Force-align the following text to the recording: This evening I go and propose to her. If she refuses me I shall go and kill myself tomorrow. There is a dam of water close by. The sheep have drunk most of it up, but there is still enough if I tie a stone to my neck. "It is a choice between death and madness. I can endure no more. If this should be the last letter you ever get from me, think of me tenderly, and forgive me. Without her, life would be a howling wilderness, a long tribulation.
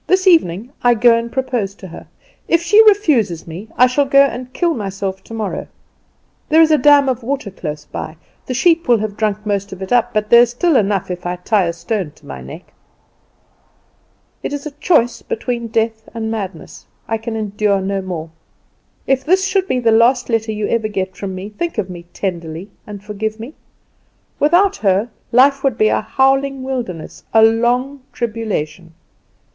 This 0.07 0.25
evening 0.25 0.71
I 0.81 0.95
go 0.95 1.15
and 1.15 1.31
propose 1.31 1.75
to 1.75 1.89
her. 1.89 2.07
If 2.47 2.63
she 2.63 2.81
refuses 2.85 3.45
me 3.45 3.67
I 3.77 3.85
shall 3.85 4.05
go 4.07 4.23
and 4.23 4.51
kill 4.51 4.73
myself 4.73 5.23
tomorrow. 5.23 5.67
There 6.49 6.59
is 6.63 6.71
a 6.71 6.79
dam 6.79 7.07
of 7.07 7.21
water 7.21 7.51
close 7.51 7.85
by. 7.85 8.17
The 8.47 8.55
sheep 8.55 8.87
have 8.87 9.15
drunk 9.15 9.45
most 9.45 9.71
of 9.71 9.79
it 9.79 9.93
up, 9.93 10.11
but 10.11 10.31
there 10.31 10.41
is 10.41 10.49
still 10.49 10.75
enough 10.75 11.11
if 11.11 11.27
I 11.27 11.35
tie 11.35 11.65
a 11.65 11.71
stone 11.73 12.13
to 12.15 12.25
my 12.25 12.41
neck. 12.41 12.73
"It 14.41 14.53
is 14.53 14.65
a 14.65 14.71
choice 14.71 15.21
between 15.21 15.67
death 15.67 16.09
and 16.15 16.31
madness. 16.31 16.87
I 17.07 17.19
can 17.19 17.35
endure 17.35 17.79
no 17.79 18.01
more. 18.01 18.31
If 19.05 19.23
this 19.23 19.45
should 19.45 19.67
be 19.67 19.79
the 19.79 19.91
last 19.91 20.29
letter 20.29 20.51
you 20.51 20.67
ever 20.67 20.87
get 20.87 21.15
from 21.15 21.35
me, 21.35 21.49
think 21.49 21.77
of 21.77 21.91
me 21.91 22.07
tenderly, 22.11 22.71
and 22.87 23.03
forgive 23.03 23.39
me. 23.39 23.53
Without 24.39 24.77
her, 24.77 25.11
life 25.31 25.63
would 25.63 25.77
be 25.77 25.89
a 25.89 26.01
howling 26.01 26.63
wilderness, 26.63 27.23
a 27.35 27.43
long 27.43 28.01
tribulation. 28.11 28.95